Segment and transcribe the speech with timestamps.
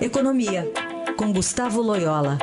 [0.00, 0.62] Economia,
[1.18, 2.38] com Gustavo Loyola.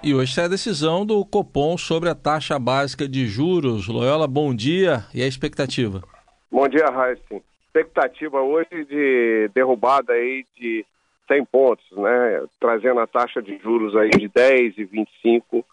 [0.00, 3.88] E hoje sai a decisão do Copom sobre a taxa básica de juros.
[3.88, 6.04] Loyola, bom dia e a expectativa?
[6.52, 7.42] Bom dia, Raíssa.
[7.66, 10.86] Expectativa hoje de derrubada aí de
[11.26, 12.44] 100 pontos, né?
[12.60, 15.64] Trazendo a taxa de juros aí de 10 e 25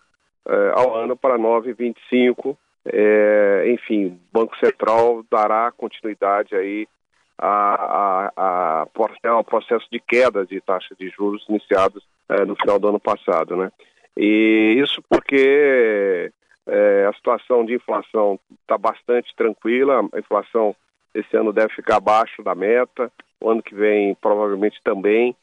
[0.48, 2.58] eh, ao ano para 9,25.
[2.86, 6.88] É, enfim, o Banco Central dará continuidade aí
[7.38, 12.80] a, a, a, ao processo de queda de taxa de juros iniciados eh, no final
[12.80, 13.72] do ano passado, né?
[14.16, 16.32] E isso porque
[16.68, 20.76] é, a situação de inflação está bastante tranquila, a inflação
[21.14, 25.36] esse ano deve ficar abaixo da meta, o ano que vem provavelmente também,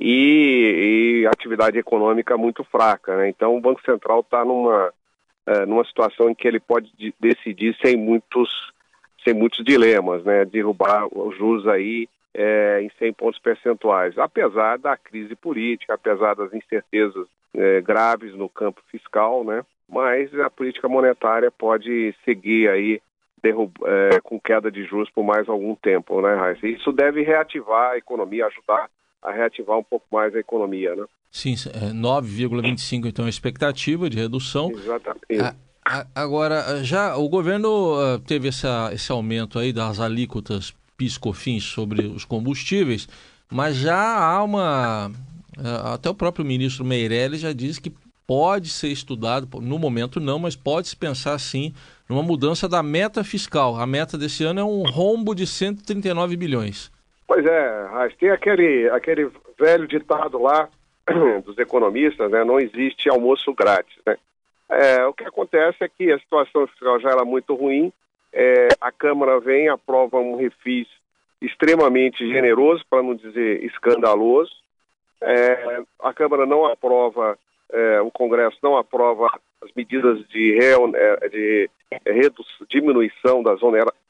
[0.00, 3.16] e, e atividade econômica muito fraca.
[3.16, 3.28] Né?
[3.28, 4.92] Então o Banco Central está numa,
[5.48, 8.50] é, numa situação em que ele pode decidir sem muitos,
[9.24, 10.44] sem muitos dilemas, né?
[10.44, 16.52] derrubar os juros aí é, em 100 pontos percentuais, apesar da crise política, apesar das
[16.52, 19.64] incertezas é, graves no campo fiscal, né?
[19.88, 23.00] Mas a política monetária pode seguir aí.
[23.40, 26.66] É, com queda de juros por mais algum tempo, né, Raíssa?
[26.66, 28.90] Isso deve reativar a economia, ajudar
[29.22, 31.04] a reativar um pouco mais a economia, né?
[31.30, 34.70] Sim, 9,25 é, então a expectativa de redução.
[34.70, 35.40] Exatamente.
[35.40, 41.64] A, a, agora, já o governo uh, teve essa, esse aumento aí das alíquotas PIS/COFINS
[41.64, 43.08] sobre os combustíveis,
[43.50, 45.10] mas já há uma
[45.58, 47.92] é, até o próprio ministro Meirelles já disse que
[48.26, 51.72] pode ser estudado, no momento não, mas pode se pensar sim
[52.08, 53.76] numa mudança da meta fiscal.
[53.80, 56.90] A meta desse ano é um rombo de 139 bilhões.
[57.38, 60.68] Pois é, tem aquele, aquele velho ditado lá
[61.46, 62.42] dos economistas, né?
[62.42, 64.16] Não existe almoço grátis, né?
[64.68, 67.92] É, o que acontece é que a situação fiscal já era muito ruim,
[68.32, 70.88] é, a Câmara vem, aprova um refis
[71.40, 74.50] extremamente generoso, para não dizer escandaloso,
[75.20, 77.38] é, a Câmara não aprova,
[77.70, 79.28] é, o Congresso não aprova
[79.62, 81.70] as medidas de, é, de
[82.68, 83.60] diminuição das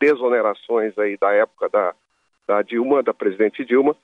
[0.01, 1.95] desonerações aí da época da,
[2.49, 3.95] da Dilma, da presidente Dilma.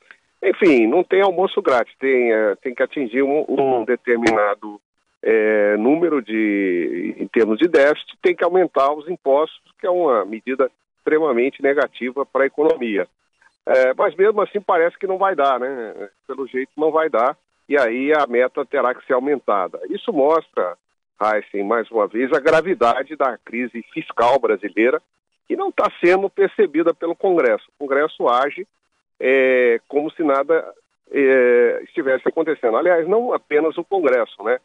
[0.42, 4.78] Enfim, não tem almoço grátis, tem, é, tem que atingir um, um determinado
[5.22, 10.26] é, número de, em termos de déficit, tem que aumentar os impostos, que é uma
[10.26, 13.08] medida extremamente negativa para a economia.
[13.66, 16.10] É, mas mesmo assim parece que não vai dar, né?
[16.26, 17.34] Pelo jeito não vai dar,
[17.66, 19.80] e aí a meta terá que ser aumentada.
[19.88, 20.76] Isso mostra,
[21.22, 25.00] Heisen, mais uma vez, a gravidade da crise fiscal brasileira,
[25.46, 27.64] que não está sendo percebida pelo Congresso.
[27.68, 28.66] O Congresso age
[29.20, 30.72] é, como se nada
[31.10, 32.76] é, estivesse acontecendo.
[32.76, 34.58] Aliás, não apenas o Congresso, né?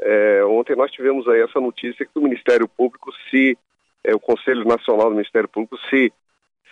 [0.00, 3.56] É, ontem nós tivemos aí essa notícia que o Ministério Público se,
[4.02, 6.12] é, o Conselho Nacional do Ministério Público se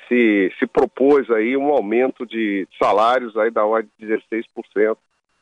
[0.09, 4.97] se, se propôs aí um aumento de salários aí da ordem de 16%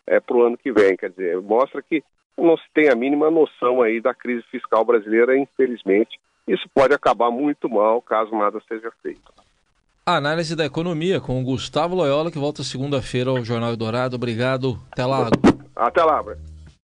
[0.07, 0.97] é, para o ano que vem.
[0.97, 2.05] Quer dizer, mostra que
[2.37, 6.19] não se tem a mínima noção aí da crise fiscal brasileira, infelizmente.
[6.51, 9.33] Isso pode acabar muito mal caso nada seja feito.
[10.05, 14.17] A análise da economia com o Gustavo Loyola, que volta segunda-feira ao Jornal Dourado.
[14.17, 14.77] Obrigado.
[14.91, 15.29] Até lá.
[15.77, 16.50] Até lá, Breno.